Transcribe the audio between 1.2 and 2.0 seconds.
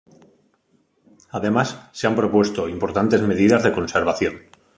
Además,